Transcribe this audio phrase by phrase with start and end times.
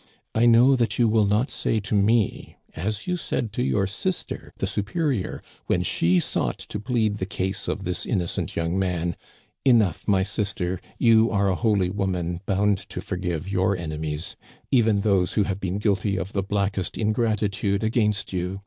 [0.33, 4.51] I know that you will not say to me, as you said to your sister,
[4.57, 9.15] the superior, when she sought to plead the cause of this in nocent young man:
[9.63, 10.81] 'Enough, my sister.
[10.97, 14.35] You are a holy woman, bound to forgive your enemies,
[14.71, 18.59] even those who have been guilty of the blackest ingratitude against you.